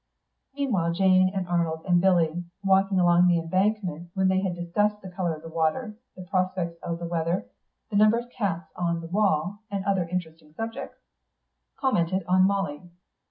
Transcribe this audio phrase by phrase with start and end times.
[0.55, 5.11] Meanwhile Jane and Arnold and Billy, walking along the embankment, when they had discussed the
[5.11, 7.45] colour of the water, the prospects of the weather,
[7.91, 10.97] the number of cats on the wall, and other interesting subjects,
[11.79, 12.89] commented on Molly.